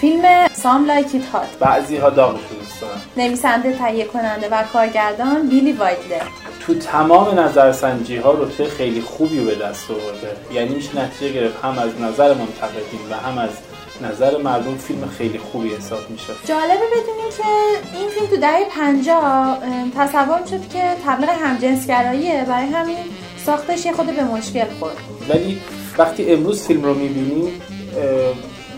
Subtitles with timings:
[0.00, 2.84] فیلم سام لایکیت هات بعضی ها داغش دوست
[3.16, 6.22] نویسنده تهیه کننده و کارگردان بیلی وایدلر.
[6.66, 10.36] تو تمام نظرسنجی ها رتبه خیلی خوبی به دست آورده.
[10.52, 13.50] یعنی میشه نتیجه گرفت هم از نظر منتقدین و هم از
[14.02, 16.32] نظر مردم فیلم خیلی خوبی حساب میشه.
[16.48, 19.58] جالبه بدونیم که این فیلم تو دهه 50
[19.96, 22.44] تصور می‌شد که تبلیغ همجنسگراییه.
[22.48, 22.98] برای همین
[23.46, 24.96] ساختش یه خود به مشکل خورد.
[25.28, 25.60] ولی
[25.98, 27.60] وقتی امروز فیلم رو می‌بینیم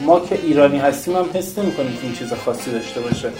[0.00, 3.30] ما که ایرانی هستیم هم حس نمی‌کنیم که این چیز خاصی داشته باشه.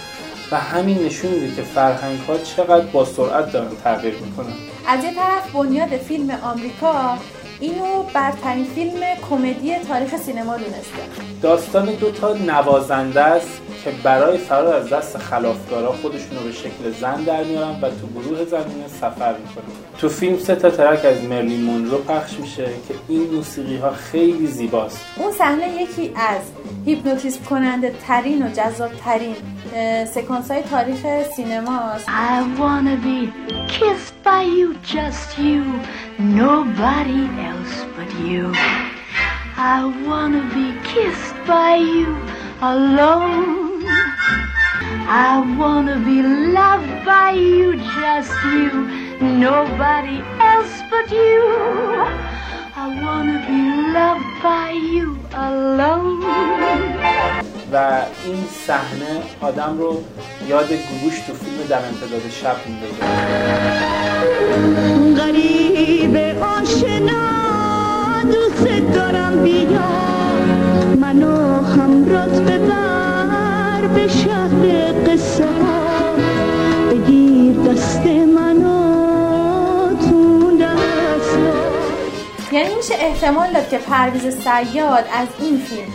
[0.51, 4.53] و همین نشون میده که فرهنگ ها چقدر با سرعت دارن تغییر می‌کنن.
[4.87, 7.17] از یه طرف بنیاد فیلم آمریکا
[7.59, 11.03] اینو برترین فیلم کمدی تاریخ سینما دونسته.
[11.41, 16.91] داستان دو تا نوازنده است که برای فرار از دست خلافکارا خودشون رو به شکل
[17.01, 19.65] زن در میارن و تو گروه زمینه سفر می‌کنن
[19.97, 24.47] تو فیلم سه تا ترک از مرلین مونرو پخش میشه که این موسیقی ها خیلی
[24.47, 26.41] زیباست اون صحنه یکی از
[26.85, 29.35] هیپنوتیزم کننده ترین و جذاب ترین
[30.05, 33.19] سکانس های تاریخ سینماست I wanna be
[33.67, 35.63] kissed by you, just you,
[36.19, 38.53] nobody else but you.
[39.57, 42.09] I wanna be kissed by you
[42.61, 43.64] alone.
[45.07, 48.87] I wanna be loved by you, just you,
[49.21, 51.43] nobody else but you.
[52.75, 53.61] I wanna be
[53.93, 56.25] loved by you alone.
[57.71, 60.03] و این صحنه آدم رو
[60.49, 62.95] یاد گوش تو فیلم در امتداد شب میندازه
[65.21, 67.23] غریب آشنا
[68.23, 69.89] دوست دارم بیا
[71.01, 72.84] منو همراز ببر
[73.95, 76.15] به شهر قصه ها.
[76.91, 81.37] بگیر دست منو تو دست
[82.51, 85.93] یعنی میشه احتمال داد که پرویز سیاد از این فیلم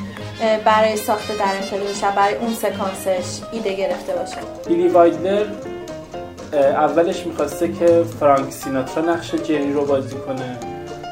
[0.64, 4.36] برای ساخت در امتداد شب برای اون سکانسش ایده گرفته باشه.
[4.66, 5.46] بیلی وایدلر
[6.52, 10.58] اولش می‌خواسته که فرانک سیناترا نقش جری رو بازی کنه.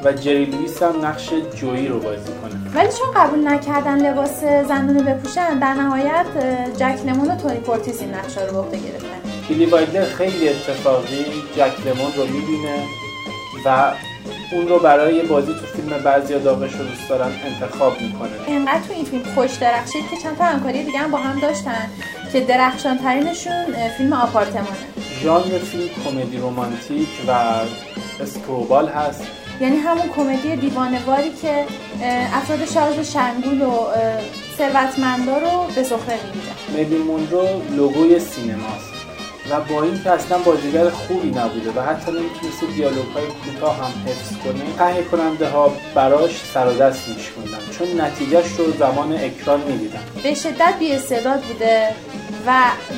[0.05, 2.75] و جری لویس هم نقش جویی رو بازی کنه.
[2.75, 6.27] ولی چون قبول نکردن لباس زنونه بپوشن در نهایت
[6.77, 9.21] جک لمون و تونی کورتیس این نقشه رو به گرفتن.
[9.49, 11.25] بیلی وایلدر خیلی اتفاقی
[11.57, 12.79] جک لمون رو می‌بینه
[13.65, 13.93] و
[14.53, 18.31] اون رو برای بازی تو فیلم بعضی داغش رو دوست دارن انتخاب می‌کنه.
[18.47, 21.91] اینقدر تو این فیلم خوش درخشید که چند تا همکاری دیگه هم با هم داشتن
[22.33, 23.65] که درخشان ترینشون
[23.97, 24.77] فیلم آپارتمانه.
[25.23, 27.33] ژانر فیلم کمدی رومانتیک و
[28.23, 29.23] اسکروبال هست.
[29.61, 31.65] یعنی همون کمدی دیوانواری که
[32.33, 33.87] افراد شارژ و شنگول و
[34.59, 37.47] ثروتمندا رو به سخره می‌گیره مرلین مونرو
[37.77, 38.89] لوگوی سینماست.
[39.51, 43.93] و با این که اصلا بازیگر خوبی نبوده و حتی نمی‌تونسته دیالوگ های کوتاه هم
[44.07, 49.61] حفظ کنه تهیه کننده ها براش سر و دست میشکندن چون نتیجهش رو زمان اکران
[49.61, 50.01] می‌دیدن.
[50.23, 51.95] به شدت بی استعداد بوده.
[52.47, 52.53] و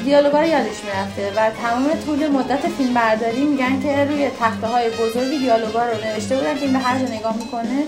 [0.04, 4.90] دیالوگا رو یادش می‌رفته و تمام طول مدت فیلم برداری میگن که روی تخته های
[4.90, 7.84] بزرگی دیالوگا رو نوشته بودن که این به هر جا نگاه می‌کنه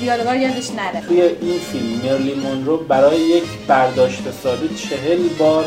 [0.00, 5.64] دیالوگا رو یادش نره توی این فیلم مرلین مونرو برای یک برداشت ساده چهل بار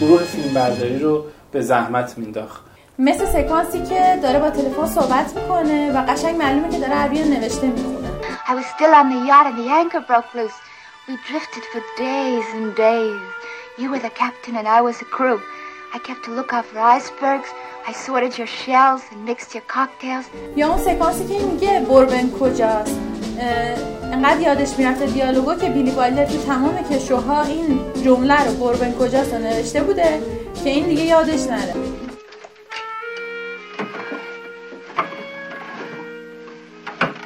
[0.00, 2.62] گروه فیلم برداری رو به زحمت مینداخت
[2.98, 7.66] مثل سکانسی که داره با تلفن صحبت می‌کنه و قشنگ معلومه که داره عربی نوشته
[7.66, 8.10] می‌خونه
[8.46, 10.58] I was still on the yacht and the anchor broke loose.
[11.08, 13.22] We drifted for days and days.
[13.80, 15.40] You were the captain and I was the crew.
[15.94, 17.48] I kept a lookout for icebergs.
[17.88, 20.26] I sorted your shells and mixed your cocktails.
[20.56, 22.98] یا اون سکانسی که میگه بربن کجاست
[24.12, 29.34] انقدر یادش می‌رفته دیالوگو که بیلی وایلر تو تمام کشوها این جمله رو بربن کجاست
[29.34, 30.22] رو نوشته بوده
[30.64, 31.74] که این دیگه یادش نره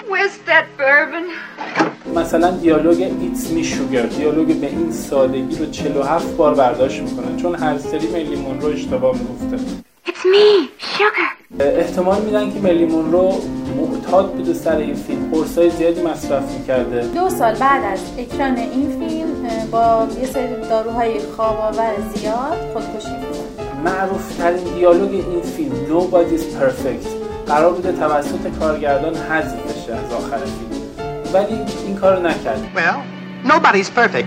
[0.09, 1.27] Where's that bourbon?
[2.17, 7.55] مثلا دیالوگ ایتس می شوگر دیالوگ به این سادگی رو 47 بار برداشت می‌کنن چون
[7.55, 9.65] هر سری ملی مونرو اشتباه می‌گفته.
[10.07, 11.61] It's me, Sugar.
[11.61, 13.33] احتمال میدن که ملی مونرو
[13.77, 15.31] معتاد بوده سر این فیلم.
[15.33, 17.07] قرصای زیادی مصرف می‌کرده.
[17.07, 23.85] دو سال بعد از اکران این فیلم با یه سری داروهای خواب‌آور زیاد خودکشی می‌کنه
[23.85, 27.09] معروف ترین دیالوگ این فیلم Nobody's Perfect.
[27.47, 30.85] قرار بوده توسط کارگردان حذف بشه از آخر فیلم.
[31.35, 32.61] ولی این کارو نکرد.
[32.77, 32.99] Well,
[33.51, 34.27] nobody's perfect.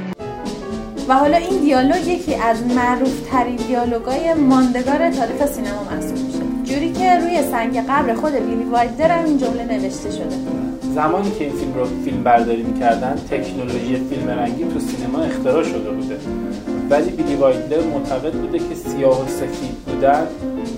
[1.07, 6.73] و حالا این دیالوگ یکی از معروف ترین دیالوگای ماندگار تاریخ سینما محسوب میشه.
[6.73, 10.35] جوری که روی سنگ قبر خود بیلی وایدر هم این جمله نوشته شده.
[10.95, 15.91] زمانی که این فیلم رو فیلم برداری می‌کردن تکنولوژی فیلم رنگی تو سینما اختراع شده
[15.91, 16.17] بوده.
[16.89, 20.27] ولی بیلی وایدلر معتقد بوده که سیاه و سفید بودن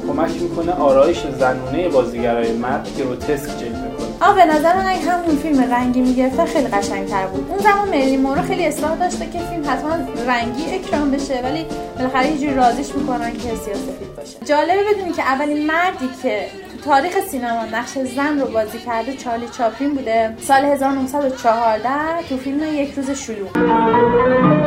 [0.08, 3.89] کمک می‌کنه آرایش زنونه بازیگرای مرد گروتسک جلوه
[4.22, 7.46] اما به نظر من اگه همون فیلم رنگی می‌گرفته خیلی قشنگتر بود.
[7.50, 9.96] اون زمان مرلی مورو خیلی اصرار داشته که فیلم حتما
[10.28, 11.66] رنگی اکران بشه ولی
[11.98, 14.38] بالاخره یه جوری رازیش می‌کنن که سیاسفید باشه.
[14.46, 19.48] جالبه بدونی که اولین مردی که تو تاریخ سینما نقش زن رو بازی کرده چارلی
[19.58, 20.34] چاپلین بوده.
[20.42, 21.90] سال 1914
[22.30, 24.59] تو فیلم یک روز شلوغ.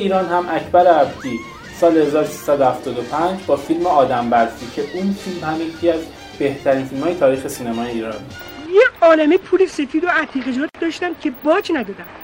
[0.00, 1.38] ایران هم اکبر عبدی
[1.80, 6.00] سال 1375 با فیلم آدم برفی که اون فیلم هم یکی از
[6.38, 8.14] بهترین فیلم های تاریخ سینمای ایران.
[8.72, 12.19] یه عالمه پول سفید و عتیقه داشتم که باج ندادم.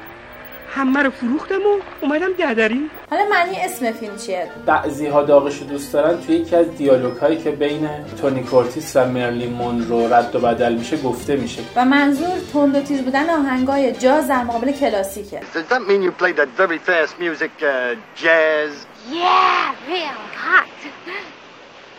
[0.75, 5.67] همه رو فروختم و اومدم دردری حالا معنی اسم فیلم چیه؟ بعضی ها داغش رو
[5.67, 6.21] دوست دارن.
[6.21, 7.89] توی یکی از دیالوگ هایی که بین
[8.21, 11.63] تونی کورتیس و مرلین مونرو رد و بدل میشه گفته میشه.
[11.77, 15.41] و منظور تند و تیز بودن آهنگای جاز در مقابل کلاسیکه.
[15.41, 18.73] Does that mean you played that very fast music, uh, jazz?
[19.13, 21.36] Yeah, real hot.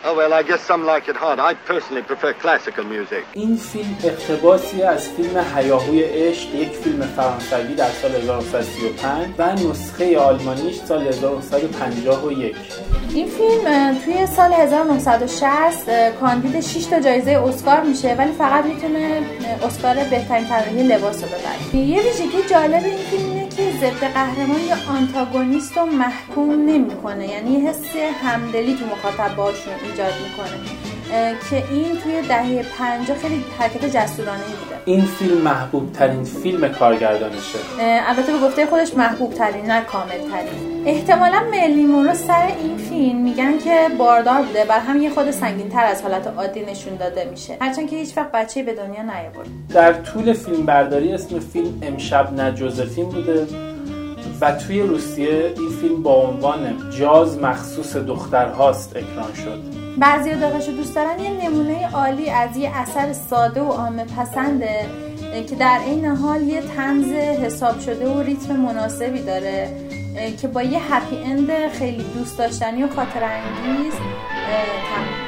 [0.04, 1.40] Oh, well, I guess some like it hot.
[1.40, 3.24] I personally prefer classical music.
[3.32, 10.18] این فیلم اقتباسی از فیلم هیاهوی عشق یک فیلم فرانسوی در سال 1935 و نسخه
[10.18, 12.56] آلمانیش سال 1951
[13.14, 15.90] این فیلم توی سال 1960
[16.20, 19.22] کاندید 6 تا جایزه اسکار میشه ولی فقط می‌تونه
[19.62, 23.37] اسکار بهترین طراحی لباس رو ببره یه ویژگی جالب این فیلم اینه که
[23.80, 27.28] ضد قهرمان یا آنتاگونیست رو محکوم نمی‌کنه.
[27.28, 30.58] یعنی حس همدلی تو مخاطب باشون ایجاد می‌کنه.
[31.50, 34.42] که این توی دهه 50 خیلی حرکت جسورانه
[34.88, 37.58] این فیلم محبوب ترین فیلم کارگردانشه.
[37.80, 43.22] البته به گفته خودش محبوب ترین نه کامل ترین احتمالا ملی مورو سر این فیلم
[43.22, 47.28] میگن که باردار بوده بر هم یه خود سنگین تر از حالت عادی نشون داده
[47.30, 47.56] میشه.
[47.60, 49.48] هرچند که هیچ وقت بچه به دنیا نیاورد.
[49.74, 53.46] در طول فیلم برداری اسم فیلم امشب نه جوزفین بوده
[54.40, 59.77] و توی روسیه این فیلم با عنوان جاز مخصوص دخترهاست اکران شد.
[59.98, 61.18] بعضی داغش دوست دارن.
[61.18, 64.86] یه نمونه عالی از یه اثر ساده و عامه پسنده
[65.48, 69.68] که در این حال یه تنز حساب شده و ریتم مناسبی داره
[70.40, 75.27] که با یه هپی اند خیلی دوست داشتنی و خاطر انگیز تموم